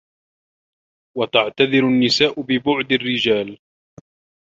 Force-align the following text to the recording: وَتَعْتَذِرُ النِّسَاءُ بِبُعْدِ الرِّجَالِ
وَتَعْتَذِرُ 1.17 1.87
النِّسَاءُ 1.87 2.41
بِبُعْدِ 2.41 2.91
الرِّجَالِ 2.91 3.59